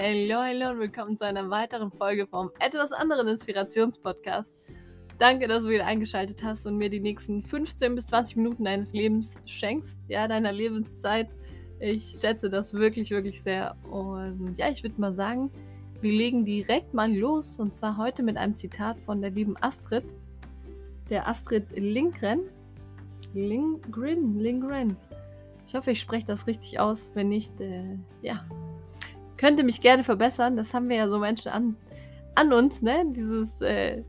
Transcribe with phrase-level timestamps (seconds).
[0.00, 4.54] Hallo, hallo und willkommen zu einer weiteren Folge vom etwas anderen Inspirationspodcast.
[5.18, 8.92] Danke, dass du wieder eingeschaltet hast und mir die nächsten 15 bis 20 Minuten deines
[8.92, 11.28] Lebens schenkst, ja, deiner Lebenszeit.
[11.80, 13.76] Ich schätze das wirklich, wirklich sehr.
[13.90, 15.50] Und ja, ich würde mal sagen,
[16.00, 20.04] wir legen direkt mal los und zwar heute mit einem Zitat von der lieben Astrid,
[21.10, 22.42] der Astrid Lindgren.
[23.34, 24.96] Lindgren, Lindgren.
[25.66, 27.10] Ich hoffe, ich spreche das richtig aus.
[27.14, 28.44] Wenn nicht, äh, ja,
[29.38, 30.56] könnte mich gerne verbessern.
[30.56, 31.76] Das haben wir ja so Menschen an,
[32.34, 33.04] an uns, ne?
[33.08, 34.02] Dieses äh,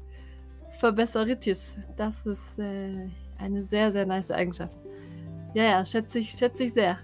[0.79, 1.77] Verbesseritis.
[1.95, 4.77] Das ist äh, eine sehr, sehr nice Eigenschaft.
[5.53, 6.99] Ja, ja, schätze ich, schätze ich sehr.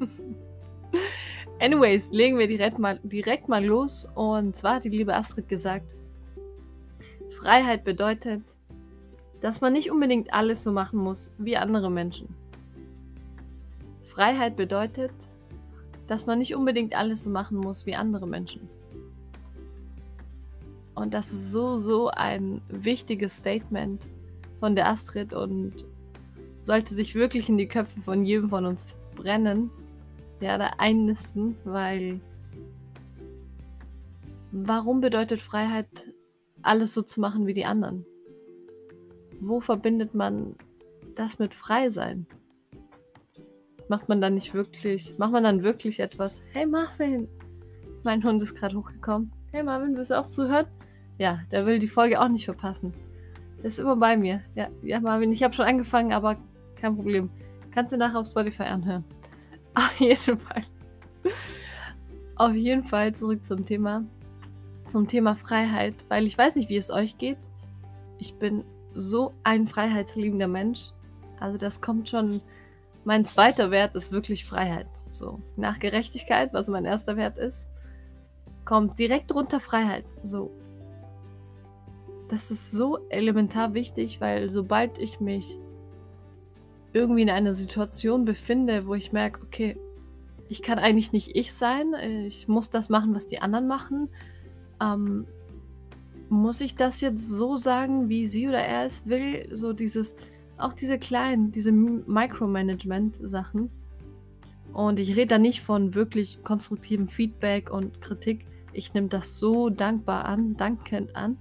[1.60, 4.06] Anyways, legen wir direkt mal, direkt mal los.
[4.14, 5.94] Und zwar hat die liebe Astrid gesagt,
[7.30, 8.42] Freiheit bedeutet,
[9.40, 12.34] dass man nicht unbedingt alles so machen muss wie andere Menschen.
[14.04, 15.12] Freiheit bedeutet,
[16.06, 18.68] dass man nicht unbedingt alles so machen muss wie andere Menschen.
[20.94, 24.06] Und das ist so, so ein wichtiges Statement
[24.60, 25.72] von der Astrid und
[26.62, 29.70] sollte sich wirklich in die Köpfe von jedem von uns brennen,
[30.40, 32.20] ja, da einnisten, weil
[34.52, 36.06] warum bedeutet Freiheit,
[36.62, 38.06] alles so zu machen wie die anderen?
[39.40, 40.54] Wo verbindet man
[41.16, 42.26] das mit frei sein?
[43.88, 46.40] Macht man dann nicht wirklich, macht man dann wirklich etwas?
[46.52, 47.28] Hey Marvin,
[48.02, 49.30] mein Hund ist gerade hochgekommen.
[49.52, 50.66] Hey Marvin, willst du auch zuhören?
[51.18, 52.94] Ja, der will die Folge auch nicht verpassen.
[53.58, 54.40] Der ist immer bei mir.
[54.54, 56.36] Ja, ja Marvin, ich habe schon angefangen, aber
[56.76, 57.30] kein Problem.
[57.72, 59.04] Kannst du nachher auf Spotify anhören.
[59.74, 60.62] Auf jeden Fall.
[62.36, 64.04] Auf jeden Fall zurück zum Thema.
[64.86, 66.06] Zum Thema Freiheit.
[66.08, 67.38] Weil ich weiß nicht, wie es euch geht.
[68.18, 70.90] Ich bin so ein freiheitsliebender Mensch.
[71.40, 72.40] Also das kommt schon
[73.04, 74.88] mein zweiter Wert ist wirklich Freiheit.
[75.10, 77.66] So, nach Gerechtigkeit, was mein erster Wert ist,
[78.64, 80.04] kommt direkt drunter Freiheit.
[80.22, 80.50] So.
[82.30, 85.58] Das ist so elementar wichtig, weil sobald ich mich
[86.94, 89.76] irgendwie in einer Situation befinde, wo ich merke, okay,
[90.48, 91.94] ich kann eigentlich nicht ich sein,
[92.26, 94.08] ich muss das machen, was die anderen machen,
[94.80, 95.26] ähm,
[96.28, 99.48] muss ich das jetzt so sagen, wie sie oder er es will?
[99.52, 100.16] So dieses,
[100.58, 103.70] auch diese kleinen, diese Micromanagement-Sachen.
[104.72, 108.46] Und ich rede da nicht von wirklich konstruktivem Feedback und Kritik.
[108.72, 111.38] Ich nehme das so dankbar an, dankend an.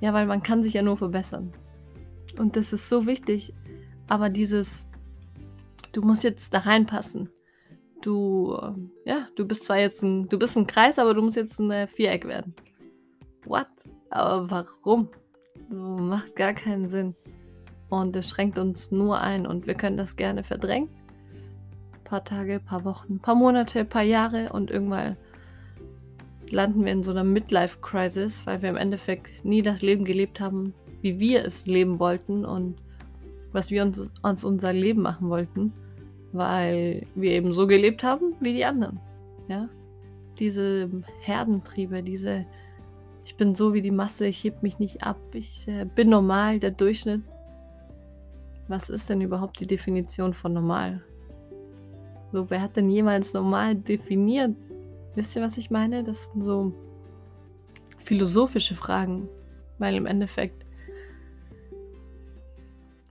[0.00, 1.52] Ja, weil man kann sich ja nur verbessern.
[2.38, 3.52] Und das ist so wichtig.
[4.08, 4.86] Aber dieses,
[5.92, 7.28] du musst jetzt da reinpassen.
[8.00, 8.56] Du,
[9.04, 11.70] ja, du bist zwar jetzt ein, du bist ein Kreis, aber du musst jetzt ein
[11.70, 12.54] äh, Viereck werden.
[13.44, 13.66] What?
[14.10, 15.08] Aber warum?
[15.68, 17.14] Das macht gar keinen Sinn.
[17.88, 20.88] Und es schränkt uns nur ein und wir können das gerne verdrängen.
[21.92, 25.16] Ein paar Tage, ein paar Wochen, ein paar Monate, ein paar Jahre und irgendwann
[26.50, 30.74] landen wir in so einer Midlife-Crisis, weil wir im Endeffekt nie das Leben gelebt haben,
[31.02, 32.76] wie wir es leben wollten und
[33.52, 35.72] was wir uns aus unser Leben machen wollten,
[36.32, 39.00] weil wir eben so gelebt haben wie die anderen.
[39.48, 39.68] Ja?
[40.38, 40.90] Diese
[41.20, 42.46] Herdentriebe, diese
[43.28, 46.60] ich bin so wie die Masse, ich heb mich nicht ab, ich äh, bin normal,
[46.60, 47.20] der Durchschnitt,
[48.68, 51.02] was ist denn überhaupt die Definition von normal?
[52.32, 54.54] So, wer hat denn jemals normal definiert?
[55.14, 56.04] Wisst ihr, was ich meine?
[56.04, 56.74] Das sind so
[58.04, 59.28] philosophische Fragen,
[59.78, 60.66] weil im Endeffekt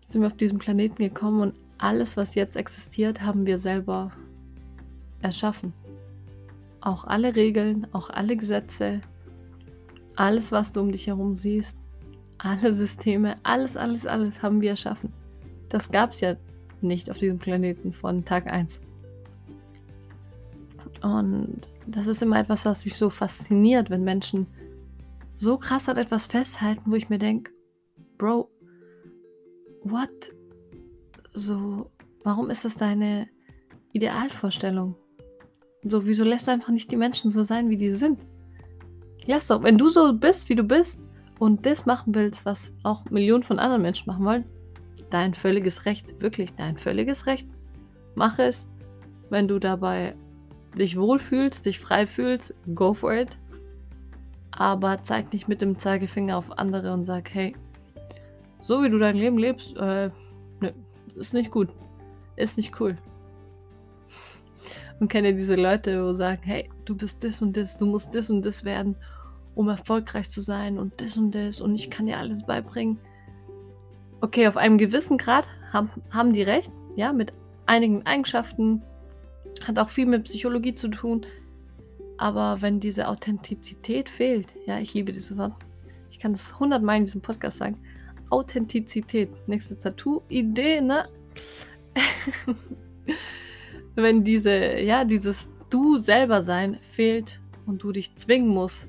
[0.05, 4.11] sind wir auf diesem Planeten gekommen und alles, was jetzt existiert, haben wir selber
[5.21, 5.73] erschaffen.
[6.81, 9.01] Auch alle Regeln, auch alle Gesetze,
[10.15, 11.77] alles, was du um dich herum siehst,
[12.37, 15.11] alle Systeme, alles, alles, alles haben wir erschaffen.
[15.69, 16.35] Das gab es ja
[16.81, 18.79] nicht auf diesem Planeten von Tag 1.
[21.01, 24.47] Und das ist immer etwas, was mich so fasziniert, wenn Menschen
[25.35, 27.51] so krass an etwas festhalten, wo ich mir denke,
[28.17, 28.49] Bro,
[29.83, 30.33] what?
[31.33, 31.91] So,
[32.23, 33.27] warum ist das deine
[33.93, 34.95] Idealvorstellung?
[35.83, 38.19] So, wieso lässt du einfach nicht die Menschen so sein, wie die sind?
[39.27, 40.99] Lass doch, wenn du so bist, wie du bist
[41.37, 44.45] und das machen willst, was auch Millionen von anderen Menschen machen wollen,
[45.09, 47.47] dein völliges Recht, wirklich dein völliges Recht.
[48.15, 48.67] Mach es.
[49.29, 50.15] Wenn du dabei
[50.77, 53.37] dich wohlfühlst, dich frei fühlst, go for it.
[54.51, 57.55] Aber zeig nicht mit dem Zeigefinger auf andere und sag, hey,
[58.61, 60.09] so wie du dein Leben lebst, äh,
[60.61, 60.71] nö,
[61.15, 61.69] ist nicht gut.
[62.35, 62.97] Ist nicht cool.
[64.99, 68.29] Und kenne diese Leute, wo sagen, hey, du bist das und das, du musst das
[68.29, 68.95] und das werden,
[69.53, 72.99] um erfolgreich zu sein und das und das und ich kann dir alles beibringen
[74.21, 77.33] okay, auf einem gewissen Grad haben, haben die recht, ja, mit
[77.65, 78.81] einigen Eigenschaften,
[79.63, 81.25] hat auch viel mit Psychologie zu tun.
[82.17, 85.53] Aber wenn diese Authentizität fehlt, ja, ich liebe dieses Wort,
[86.09, 87.77] ich kann das hundertmal in diesem Podcast sagen,
[88.29, 91.07] Authentizität, nächste Tattoo-Idee, ne?
[93.95, 98.87] wenn diese, ja, dieses Du selber sein fehlt und du dich zwingen musst,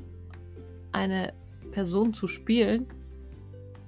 [0.92, 1.32] eine
[1.72, 2.86] Person zu spielen,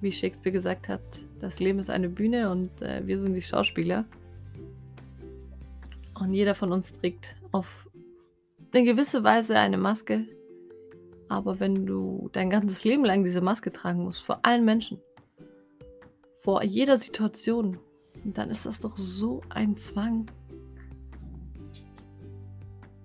[0.00, 1.00] wie Shakespeare gesagt hat,
[1.40, 4.04] das Leben ist eine Bühne und äh, wir sind die Schauspieler.
[6.14, 7.88] Und jeder von uns trägt auf
[8.72, 10.26] eine gewisse Weise eine Maske.
[11.28, 14.98] Aber wenn du dein ganzes Leben lang diese Maske tragen musst, vor allen Menschen,
[16.40, 17.78] vor jeder Situation,
[18.24, 20.26] dann ist das doch so ein Zwang.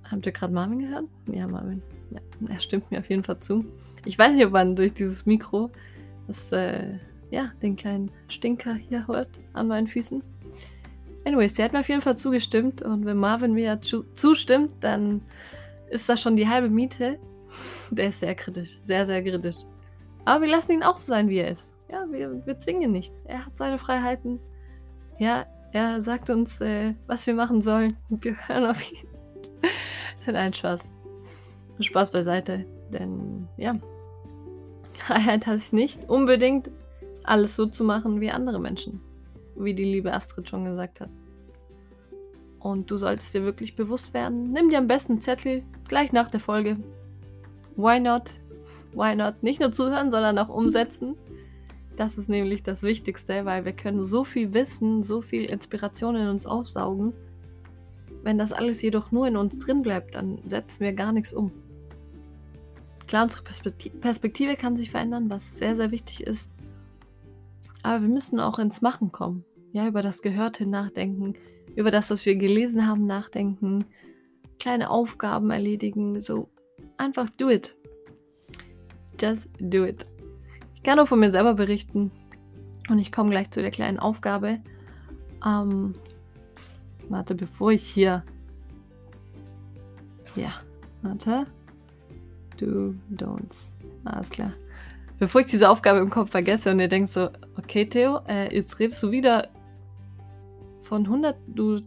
[0.03, 1.05] Habt ihr gerade Marvin gehört?
[1.31, 1.81] Ja, Marvin.
[2.11, 3.65] Ja, er stimmt mir auf jeden Fall zu.
[4.05, 5.71] Ich weiß nicht, ob man durch dieses Mikro
[6.27, 6.99] das, äh,
[7.31, 10.23] ja, den kleinen Stinker hier hört an meinen Füßen.
[11.25, 15.21] Anyways, der hat mir auf jeden Fall zugestimmt und wenn Marvin mir zustimmt, dann
[15.89, 17.19] ist das schon die halbe Miete.
[17.91, 19.55] Der ist sehr kritisch, sehr, sehr kritisch.
[20.25, 21.73] Aber wir lassen ihn auch so sein, wie er ist.
[21.89, 23.13] Ja, wir, wir zwingen ihn nicht.
[23.25, 24.39] Er hat seine Freiheiten.
[25.19, 27.97] Ja, er sagt uns, äh, was wir machen sollen.
[28.09, 29.07] Wir hören auf ihn.
[30.25, 30.89] Nein, Spaß.
[31.79, 32.65] Spaß beiseite.
[32.91, 33.75] Denn, ja,
[34.97, 36.71] Freiheit heißt nicht unbedingt,
[37.27, 39.01] alles so zu machen wie andere Menschen.
[39.55, 41.09] Wie die liebe Astrid schon gesagt hat.
[42.59, 44.51] Und du solltest dir wirklich bewusst werden.
[44.51, 46.77] Nimm dir am besten Zettel gleich nach der Folge.
[47.75, 48.23] Why not?
[48.93, 49.43] Why not?
[49.43, 51.15] Nicht nur zuhören, sondern auch umsetzen.
[51.95, 56.27] Das ist nämlich das Wichtigste, weil wir können so viel Wissen, so viel Inspiration in
[56.27, 57.13] uns aufsaugen.
[58.23, 61.51] Wenn das alles jedoch nur in uns drin bleibt, dann setzen wir gar nichts um.
[63.07, 66.49] Klar, unsere Perspektive kann sich verändern, was sehr, sehr wichtig ist.
[67.85, 69.45] Aber wir müssen auch ins Machen kommen.
[69.71, 71.35] Ja, über das Gehörte nachdenken,
[71.75, 73.85] über das, was wir gelesen haben, nachdenken,
[74.59, 76.19] kleine Aufgaben erledigen.
[76.19, 76.49] So,
[76.97, 77.75] einfach do it.
[79.21, 80.07] Just do it.
[80.73, 82.09] Ich kann nur von mir selber berichten.
[82.89, 84.61] Und ich komme gleich zu der kleinen Aufgabe.
[85.45, 85.93] Ähm,
[87.07, 88.23] warte, bevor ich hier.
[90.35, 90.53] Ja,
[91.03, 91.45] warte
[92.57, 93.57] do, don'ts.
[94.05, 94.53] Alles klar.
[95.19, 97.29] Bevor ich diese Aufgabe im Kopf vergesse und ihr denkt so,
[97.65, 99.49] okay, Theo, äh, jetzt redest du wieder
[100.81, 101.81] von 100, du,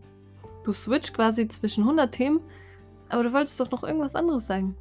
[0.64, 2.40] du switch quasi zwischen 100 Themen,
[3.08, 4.76] aber du wolltest doch noch irgendwas anderes sagen.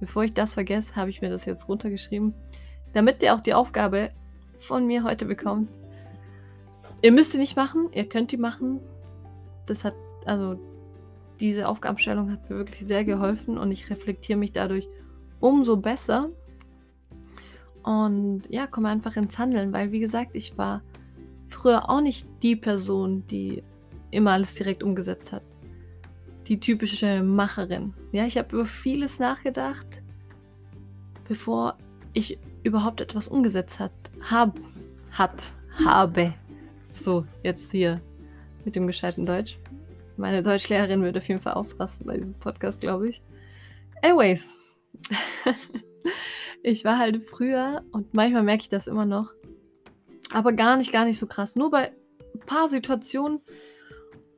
[0.00, 2.34] Bevor ich das vergesse, habe ich mir das jetzt runtergeschrieben,
[2.94, 4.10] damit ihr auch die Aufgabe
[4.58, 5.70] von mir heute bekommt.
[7.02, 8.80] Ihr müsst die nicht machen, ihr könnt die machen.
[9.66, 9.94] Das hat,
[10.24, 10.58] also,
[11.40, 14.88] diese Aufgabenstellung hat mir wirklich sehr geholfen und ich reflektiere mich dadurch
[15.40, 16.30] umso besser.
[17.82, 20.82] Und ja, komme einfach ins Handeln, weil wie gesagt, ich war
[21.48, 23.62] früher auch nicht die Person, die
[24.10, 25.42] immer alles direkt umgesetzt hat.
[26.48, 27.94] Die typische Macherin.
[28.12, 30.02] Ja, ich habe über vieles nachgedacht,
[31.28, 31.76] bevor
[32.12, 33.92] ich überhaupt etwas umgesetzt hat,
[34.30, 34.58] hab,
[35.10, 35.54] hat,
[35.84, 36.34] habe.
[36.92, 38.00] So, jetzt hier
[38.64, 39.58] mit dem gescheiten Deutsch.
[40.16, 43.22] Meine Deutschlehrerin wird auf jeden Fall ausrasten bei diesem Podcast, glaube ich.
[44.02, 44.56] Anyways,
[46.62, 49.32] ich war halt früher und manchmal merke ich das immer noch,
[50.32, 51.56] aber gar nicht, gar nicht so krass.
[51.56, 51.92] Nur bei
[52.34, 53.40] ein paar Situationen.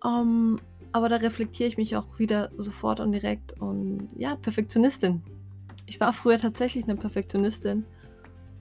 [0.04, 0.60] Ähm,
[0.92, 3.60] aber da reflektiere ich mich auch wieder sofort und direkt.
[3.60, 5.22] Und ja, Perfektionistin.
[5.86, 7.84] Ich war früher tatsächlich eine Perfektionistin.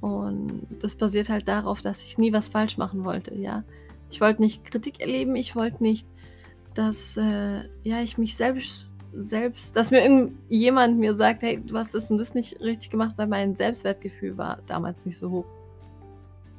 [0.01, 3.63] Und das basiert halt darauf, dass ich nie was falsch machen wollte, ja.
[4.09, 6.05] Ich wollte nicht Kritik erleben, ich wollte nicht,
[6.73, 11.93] dass äh, ja, ich mich selbst selbst, dass mir irgendjemand mir sagt, hey, du hast
[11.93, 15.45] das und das nicht richtig gemacht, weil mein Selbstwertgefühl war damals nicht so hoch.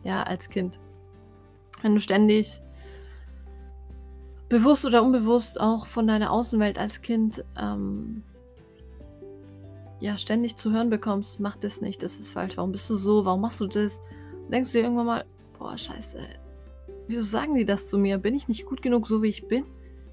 [0.04, 0.78] Ja, als Kind.
[1.82, 2.60] Wenn du ständig
[4.48, 8.22] bewusst oder unbewusst auch von deiner Außenwelt als Kind ähm,
[10.00, 13.24] ja ständig zu hören bekommst, mach das nicht, das ist falsch, warum bist du so,
[13.24, 14.00] warum machst du das?
[14.44, 15.24] Und denkst du dir irgendwann mal,
[15.58, 16.18] boah, scheiße,
[17.08, 18.18] wieso sagen die das zu mir?
[18.18, 19.64] Bin ich nicht gut genug, so wie ich bin?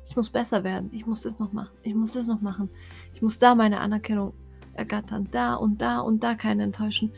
[0.08, 0.89] Ich muss besser werden.
[0.91, 1.72] Ich muss das noch machen.
[1.84, 2.70] Ich muss das noch machen.
[3.13, 4.34] Ich muss da meine Anerkennung
[4.74, 5.27] ergattern.
[5.31, 7.12] Da und da und da keinen enttäuschen.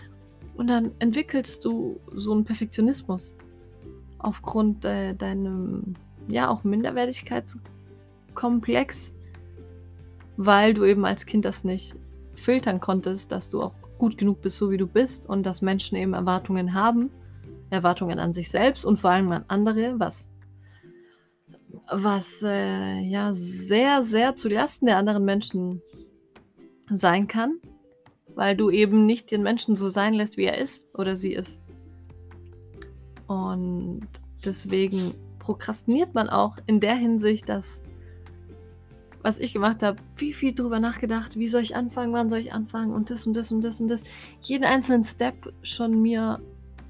[0.56, 3.34] Und dann entwickelst du so einen Perfektionismus
[4.20, 5.96] aufgrund äh, deinem,
[6.28, 9.13] ja, auch Minderwertigkeitskomplex,
[10.38, 11.96] weil du eben als Kind das nicht
[12.36, 15.98] filtern konntest, dass du auch gut genug bist, so wie du bist und dass Menschen
[15.98, 17.10] eben Erwartungen haben,
[17.70, 20.30] Erwartungen an sich selbst und vor allem an andere, was
[21.92, 25.82] was äh, ja sehr, sehr zu Lasten der anderen Menschen
[26.89, 27.60] sein kann,
[28.36, 31.62] weil du eben nicht den Menschen so sein lässt, wie er ist oder sie ist.
[33.27, 34.08] Und
[34.46, 37.80] deswegen prokrastiniert man auch in der Hinsicht, dass
[39.24, 42.51] was ich gemacht habe, viel, viel drüber nachgedacht, wie soll ich anfangen, wann soll ich
[42.51, 44.03] anfangen und das und das und das und das.
[44.42, 46.42] Jeden einzelnen Step schon mir,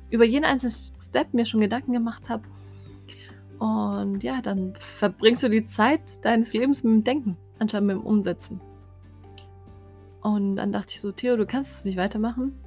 [0.10, 2.44] über jeden einzelnen Step mir schon Gedanken gemacht habe.
[3.60, 8.04] Und ja, dann verbringst du die Zeit deines Lebens mit dem Denken, anstatt mit dem
[8.04, 8.60] Umsetzen.
[10.22, 12.58] Und dann dachte ich so, Theo, du kannst es nicht weitermachen.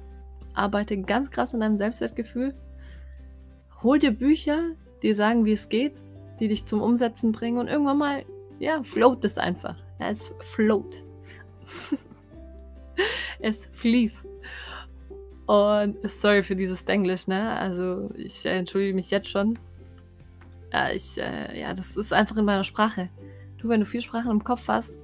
[0.53, 2.55] Arbeite ganz krass an deinem Selbstwertgefühl.
[3.83, 6.01] Hol dir Bücher, die sagen, wie es geht,
[6.39, 8.23] die dich zum Umsetzen bringen und irgendwann mal
[8.59, 9.75] ja, float es einfach.
[9.99, 11.03] Ja, es float.
[13.39, 14.25] es fließt.
[15.45, 17.51] Und sorry für dieses Englisch, ne?
[17.57, 19.57] Also ich entschuldige mich jetzt schon.
[20.73, 23.09] Ja, ich, äh, ja, das ist einfach in meiner Sprache.
[23.57, 24.95] Du, wenn du viel Sprachen im Kopf hast,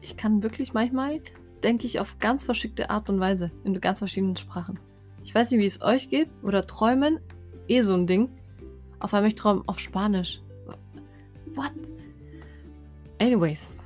[0.00, 1.20] ich kann wirklich manchmal,
[1.62, 4.78] denke ich, auf ganz verschickte Art und Weise in ganz verschiedenen Sprachen.
[5.22, 7.20] Ich weiß nicht, wie es euch geht oder träumen,
[7.68, 8.30] eh so ein Ding.
[8.98, 10.40] Auf einmal ich träume auf Spanisch.
[11.54, 11.72] What?
[13.18, 13.76] Anyways.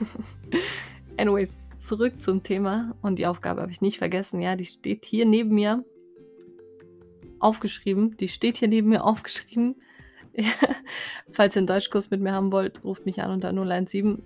[1.16, 2.94] Anyways, zurück zum Thema.
[3.02, 4.40] Und die Aufgabe habe ich nicht vergessen.
[4.40, 5.84] Ja, die steht hier neben mir
[7.44, 8.16] aufgeschrieben.
[8.16, 9.76] Die steht hier neben mir aufgeschrieben.
[11.30, 14.22] Falls ihr einen Deutschkurs mit mir haben wollt, ruft mich an unter 017.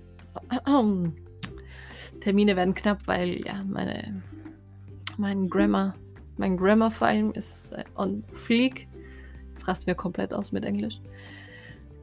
[2.21, 4.23] Termine werden knapp, weil ja, meine,
[5.17, 5.95] mein Grammar,
[6.37, 8.89] mein Grammar vor allem ist äh, on fleek.
[9.51, 11.01] Jetzt rasten wir komplett aus mit Englisch.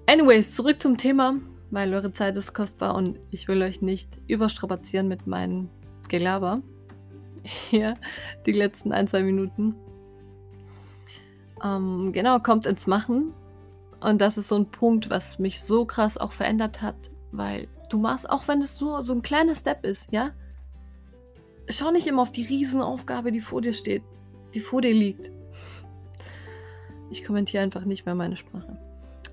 [0.06, 1.40] Anyways, zurück zum Thema
[1.72, 5.70] weil eure Zeit ist kostbar und ich will euch nicht überstrapazieren mit meinem
[6.08, 6.62] Gelaber.
[7.44, 7.96] Hier,
[8.46, 9.76] die letzten ein, zwei Minuten.
[11.66, 13.34] Ähm, genau, kommt ins Machen.
[14.00, 16.96] Und das ist so ein Punkt, was mich so krass auch verändert hat,
[17.32, 20.32] weil du machst, auch wenn es nur so ein kleiner Step ist, ja?
[21.70, 24.04] Schau nicht immer auf die Riesenaufgabe, die vor dir steht,
[24.54, 25.32] die vor dir liegt.
[27.10, 28.78] Ich kommentiere einfach nicht mehr meine Sprache,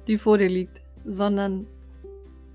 [0.07, 1.67] die vor dir liegt, sondern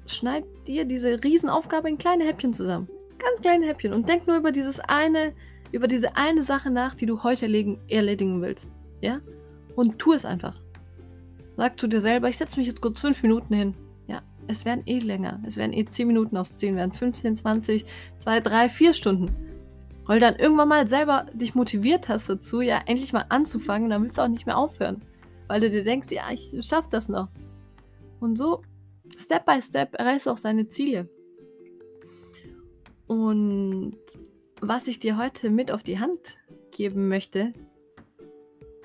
[0.08, 2.90] schneid dir diese Riesenaufgabe in kleine Häppchen zusammen.
[3.20, 3.94] Ganz kleine Häppchen.
[3.94, 5.34] Und denk nur über dieses eine,
[5.72, 8.72] über diese eine Sache nach, die du heute erledigen willst.
[9.02, 9.20] Ja?
[9.78, 10.60] Und tu es einfach.
[11.56, 13.76] Sag zu dir selber, ich setze mich jetzt kurz fünf Minuten hin.
[14.08, 15.40] Ja, es werden eh länger.
[15.46, 17.86] Es werden eh zehn Minuten aus zehn, werden 15, 20,
[18.18, 19.36] 2, 3, 4 Stunden.
[20.08, 24.18] Weil dann irgendwann mal selber dich motiviert hast dazu, ja, endlich mal anzufangen, dann willst
[24.18, 25.04] du auch nicht mehr aufhören.
[25.46, 27.28] Weil du dir denkst, ja, ich schaff das noch.
[28.20, 28.64] Und so
[29.16, 31.08] Step by Step erreichst du auch seine Ziele.
[33.06, 33.96] Und
[34.60, 36.40] was ich dir heute mit auf die Hand
[36.72, 37.54] geben möchte,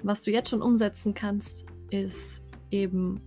[0.03, 3.21] was du jetzt schon umsetzen kannst, ist eben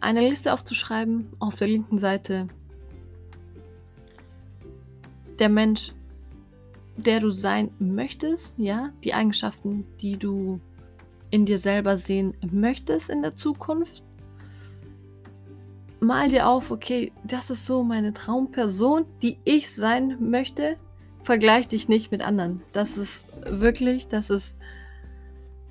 [0.00, 2.48] eine Liste aufzuschreiben auf der linken Seite.
[5.38, 5.92] Der Mensch,
[6.96, 10.60] der du sein möchtest, ja, die Eigenschaften, die du
[11.30, 14.04] in dir selber sehen möchtest in der Zukunft
[16.02, 20.76] mal dir auf, okay, das ist so meine Traumperson, die ich sein möchte.
[21.22, 22.62] Vergleich dich nicht mit anderen.
[22.72, 24.56] Das ist wirklich, das ist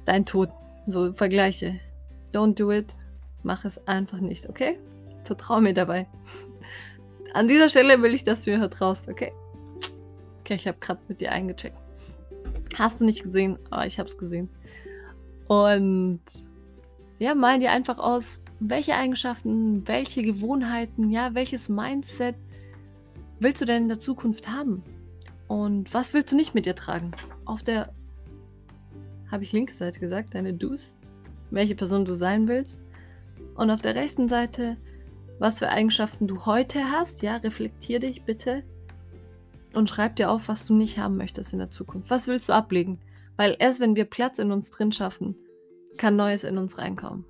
[0.06, 0.50] dein Tod.
[0.88, 1.80] So Vergleiche.
[2.34, 2.94] Don't do it.
[3.44, 4.80] Mach es einfach nicht, okay?
[5.24, 6.08] Vertrau mir dabei.
[7.34, 9.32] An dieser Stelle will ich, dass du mir vertraust, okay?
[10.42, 11.78] Okay, ich habe gerade mit dir eingecheckt.
[12.78, 14.50] Hast du nicht gesehen, aber ich habe es gesehen.
[15.48, 16.22] Und
[17.20, 22.36] ja, mal dir einfach aus, welche Eigenschaften, welche Gewohnheiten, ja, welches Mindset
[23.40, 24.84] willst du denn in der Zukunft haben?
[25.48, 27.12] Und was willst du nicht mit dir tragen?
[27.44, 27.94] Auf der,
[29.32, 30.94] habe ich linke Seite gesagt, deine Do's,
[31.50, 32.78] welche Person du sein willst.
[33.56, 34.78] Und auf der rechten Seite,
[35.40, 37.22] was für Eigenschaften du heute hast.
[37.22, 38.64] Ja, reflektier dich bitte
[39.74, 42.10] und schreib dir auf, was du nicht haben möchtest in der Zukunft.
[42.10, 43.00] Was willst du ablegen?
[43.38, 45.36] Weil erst wenn wir Platz in uns drin schaffen,
[45.98, 47.26] kann Neues in uns reinkommen.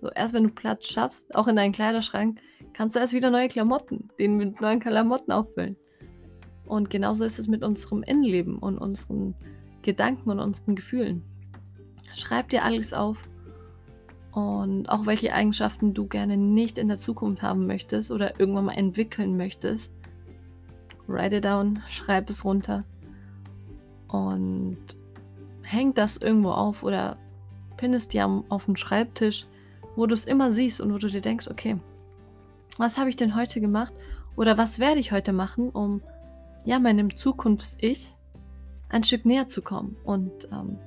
[0.00, 2.38] So, erst wenn du Platz schaffst, auch in deinen Kleiderschrank,
[2.74, 5.76] kannst du erst wieder neue Klamotten, den mit neuen Klamotten auffüllen.
[6.66, 9.34] Und genauso ist es mit unserem Innenleben und unseren
[9.82, 11.22] Gedanken und unseren Gefühlen.
[12.14, 13.16] Schreib dir alles auf
[14.32, 18.76] und auch welche Eigenschaften du gerne nicht in der Zukunft haben möchtest oder irgendwann mal
[18.76, 19.92] entwickeln möchtest.
[21.06, 22.84] Write it down, schreib es runter
[24.08, 24.78] und
[25.62, 27.16] häng das irgendwo auf oder
[27.76, 29.46] pin es dir auf den Schreibtisch
[29.96, 31.76] wo du es immer siehst und wo du dir denkst, okay,
[32.78, 33.94] was habe ich denn heute gemacht
[34.36, 36.02] oder was werde ich heute machen, um
[36.64, 38.14] ja meinem Zukunfts-Ich
[38.88, 40.78] ein Stück näher zu kommen und ähm,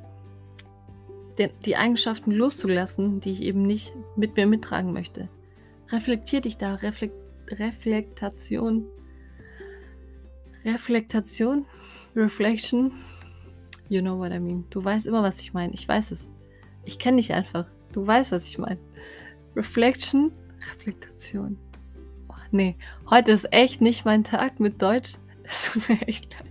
[1.38, 5.30] den, die Eigenschaften loszulassen, die ich eben nicht mit mir mittragen möchte.
[5.90, 7.16] Reflektier dich da, Reflekt,
[7.50, 8.86] Reflektation,
[10.66, 11.66] Reflektation,
[12.16, 12.92] Reflection.
[13.90, 14.66] You know what I mean.
[14.70, 15.74] Du weißt immer, was ich meine.
[15.74, 16.30] Ich weiß es.
[16.84, 17.68] Ich kenne dich einfach.
[17.94, 18.80] Du weißt, was ich meine.
[19.56, 20.32] Reflection,
[20.72, 21.58] Reflektation.
[22.28, 22.76] Oh, nee,
[23.10, 25.14] heute ist echt nicht mein Tag mit Deutsch.
[25.50, 26.47] Es tut mir echt leid.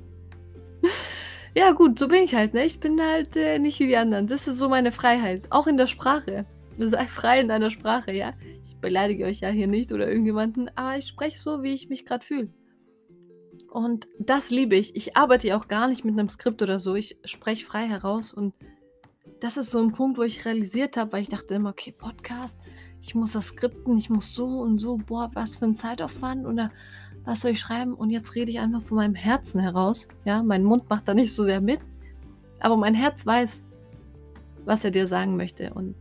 [1.56, 2.66] Ja, gut, so bin ich halt, ne?
[2.66, 4.26] Ich bin halt äh, nicht wie die anderen.
[4.26, 5.44] Das ist so meine Freiheit.
[5.48, 6.44] Auch in der Sprache.
[6.76, 8.34] Sei frei in deiner Sprache, ja?
[8.62, 12.04] Ich beleidige euch ja hier nicht oder irgendjemanden, aber ich spreche so, wie ich mich
[12.04, 12.50] gerade fühle.
[13.70, 14.96] Und das liebe ich.
[14.96, 16.94] Ich arbeite ja auch gar nicht mit einem Skript oder so.
[16.94, 18.52] Ich spreche frei heraus und
[19.40, 22.60] das ist so ein Punkt, wo ich realisiert habe, weil ich dachte immer, okay, Podcast,
[23.00, 26.70] ich muss das skripten, ich muss so und so, boah, was für ein Zeitaufwand oder
[27.26, 27.92] was soll ich schreiben?
[27.92, 30.08] Und jetzt rede ich einfach von meinem Herzen heraus.
[30.24, 31.80] Ja, mein Mund macht da nicht so sehr mit,
[32.60, 33.64] aber mein Herz weiß,
[34.64, 35.94] was er dir sagen möchte und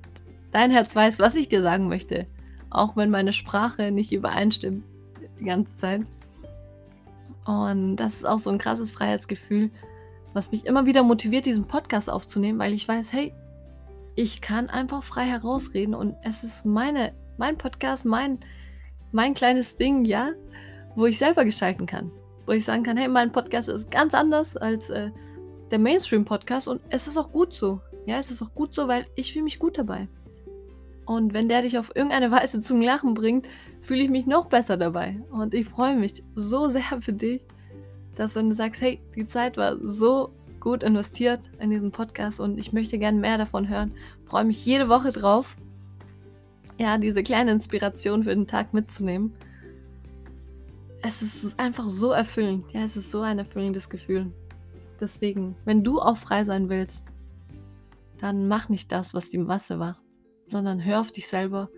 [0.51, 2.27] dein Herz weiß, was ich dir sagen möchte,
[2.69, 4.85] auch wenn meine Sprache nicht übereinstimmt
[5.39, 6.01] die ganze Zeit.
[7.45, 9.69] Und das ist auch so ein krasses Freiheitsgefühl,
[10.33, 13.33] was mich immer wieder motiviert, diesen Podcast aufzunehmen, weil ich weiß, hey,
[14.15, 18.39] ich kann einfach frei herausreden und es ist meine, mein Podcast, mein,
[19.11, 20.31] mein kleines Ding, ja,
[20.95, 22.11] wo ich selber gestalten kann.
[22.45, 25.11] Wo ich sagen kann, hey, mein Podcast ist ganz anders als äh,
[25.71, 27.81] der Mainstream-Podcast und es ist auch gut so.
[28.05, 30.07] Ja, es ist auch gut so, weil ich fühle mich gut dabei.
[31.05, 33.47] Und wenn der dich auf irgendeine Weise zum Lachen bringt,
[33.81, 35.19] fühle ich mich noch besser dabei.
[35.31, 37.41] Und ich freue mich so sehr für dich,
[38.15, 42.57] dass wenn du sagst, hey, die Zeit war so gut investiert in diesen Podcast und
[42.57, 43.91] ich möchte gerne mehr davon hören.
[44.25, 45.55] Freue mich jede Woche drauf,
[46.77, 49.33] ja, diese kleine Inspiration für den Tag mitzunehmen.
[51.07, 52.65] Es ist einfach so erfüllend.
[52.73, 54.33] Ja, es ist so ein erfüllendes Gefühl.
[54.99, 57.05] Deswegen, wenn du auch frei sein willst,
[58.17, 60.01] dann mach nicht das, was die Masse macht,
[60.47, 61.69] sondern hör auf dich selber,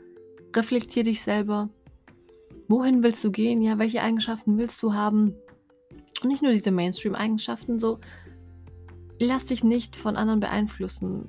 [0.56, 1.68] reflektier dich selber.
[2.70, 3.62] Wohin willst du gehen?
[3.62, 5.36] Ja, welche Eigenschaften willst du haben?
[6.24, 8.00] Und nicht nur diese Mainstream-Eigenschaften, so
[9.20, 11.28] lass dich nicht von anderen beeinflussen.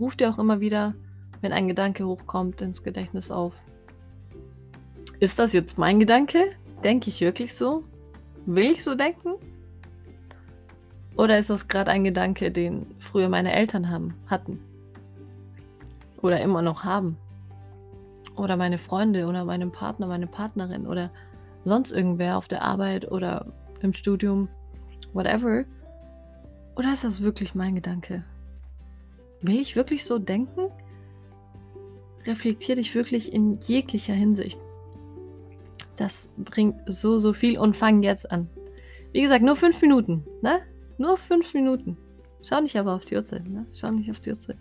[0.00, 0.96] Ruf dir auch immer wieder,
[1.42, 3.54] wenn ein Gedanke hochkommt, ins Gedächtnis auf.
[5.20, 6.56] Ist das jetzt mein Gedanke?
[6.84, 7.84] Denke ich wirklich so?
[8.46, 9.34] Will ich so denken?
[11.16, 14.60] Oder ist das gerade ein Gedanke, den früher meine Eltern haben, hatten?
[16.20, 17.16] Oder immer noch haben?
[18.36, 21.10] Oder meine Freunde oder meinem Partner, meine Partnerin oder
[21.64, 23.46] sonst irgendwer auf der Arbeit oder
[23.80, 24.48] im Studium,
[25.14, 25.64] whatever.
[26.76, 28.24] Oder ist das wirklich mein Gedanke?
[29.40, 30.70] Will ich wirklich so denken?
[32.26, 34.60] Reflektier dich wirklich in jeglicher Hinsicht.
[35.96, 38.48] Das bringt so, so viel und fang jetzt an.
[39.12, 40.60] Wie gesagt, nur fünf Minuten, ne?
[40.98, 41.96] Nur fünf Minuten.
[42.42, 43.66] Schau nicht aber auf die Uhrzeit, ne?
[43.72, 44.56] Schau nicht auf die Uhrzeit.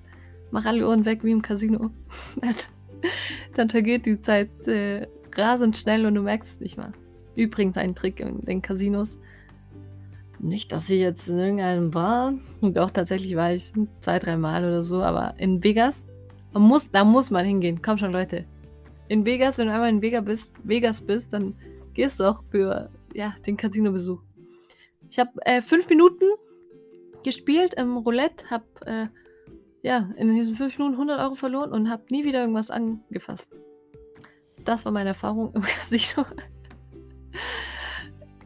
[0.51, 1.91] Mach alle Ohren weg wie im Casino.
[3.55, 6.93] Dann vergeht die Zeit äh, rasend schnell und du merkst es nicht mal.
[7.35, 9.17] Übrigens ein Trick in den Casinos.
[10.39, 12.33] Nicht, dass ich jetzt in irgendeinem war.
[12.61, 16.07] Doch, tatsächlich war ich zwei, drei Mal oder so, aber in Vegas,
[16.53, 17.81] man muss, da muss man hingehen.
[17.81, 18.45] Komm schon, Leute.
[19.07, 21.55] In Vegas, wenn du einmal in Vegas bist, Vegas bist dann
[21.93, 24.21] gehst du auch für ja, den Casino-Besuch.
[25.09, 26.25] Ich habe äh, fünf Minuten
[27.23, 29.07] gespielt im Roulette, habe äh,
[29.81, 33.51] ja, in diesen fünf Minuten 100 Euro verloren und habe nie wieder irgendwas angefasst.
[34.63, 36.25] Das war meine Erfahrung im Casino.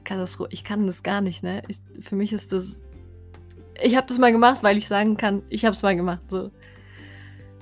[0.04, 0.50] Katastrophe.
[0.52, 1.62] Ich kann das gar nicht, ne?
[1.68, 2.82] Ich, für mich ist das.
[3.82, 6.24] Ich habe das mal gemacht, weil ich sagen kann, ich habe es mal gemacht.
[6.30, 6.52] So.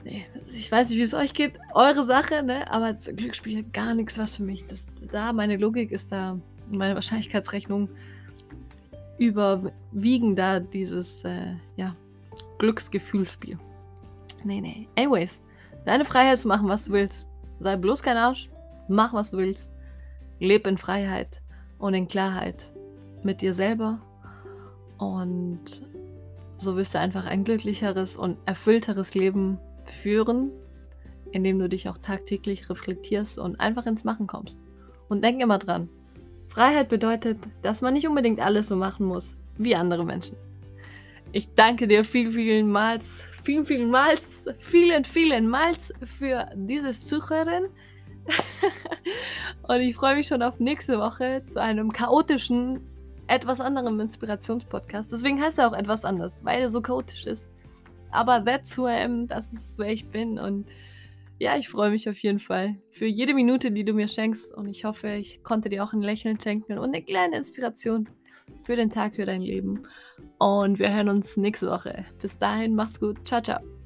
[0.08, 1.60] Nee, ich weiß nicht, wie es euch geht.
[1.74, 2.72] Eure Sache, ne?
[2.72, 4.66] Aber Glücksspiel gar nichts was für mich.
[4.66, 6.40] Das, da, meine Logik ist da,
[6.72, 7.90] meine Wahrscheinlichkeitsrechnung
[9.18, 11.94] überwiegen da dieses, äh, ja,
[12.58, 13.60] Glücksgefühlspiel.
[14.46, 14.88] Nee, nee.
[14.96, 15.42] Anyways,
[15.84, 17.28] deine Freiheit zu machen, was du willst.
[17.60, 18.50] Sei bloß kein Arsch.
[18.88, 19.70] Mach, was du willst.
[20.40, 21.42] Leb in Freiheit
[21.80, 22.72] und in Klarheit
[23.24, 24.00] mit dir selber.
[25.00, 25.82] Und
[26.60, 29.60] so wirst du einfach ein glücklicheres und erfüllteres Leben
[29.92, 30.52] führen,
[31.32, 34.60] indem du dich auch tagtäglich reflektierst und einfach ins Machen kommst.
[35.10, 35.90] Und denk immer dran,
[36.48, 40.36] Freiheit bedeutet, dass man nicht unbedingt alles so machen muss wie andere Menschen.
[41.32, 47.66] Ich danke dir vielen, vielen Mals, vielen, vielen Mals, vielen, vielen Mals für dieses Zuhören.
[49.68, 52.82] und ich freue mich schon auf nächste Woche zu einem chaotischen,
[53.28, 55.12] etwas anderem Inspirationspodcast.
[55.12, 57.48] Deswegen heißt er auch etwas anders, weil er so chaotisch ist.
[58.12, 60.40] Aber that's who I am, das ist wer ich bin.
[60.40, 60.68] Und
[61.40, 64.54] ja, ich freue mich auf jeden Fall für jede Minute, die du mir schenkst.
[64.54, 68.10] Und ich hoffe, ich konnte dir auch ein Lächeln schenken und eine kleine Inspiration
[68.64, 69.84] für den Tag, für dein Leben.
[70.40, 72.06] Und wir hören uns nächste Woche.
[72.22, 73.28] Bis dahin, mach's gut.
[73.28, 73.77] Ciao, ciao.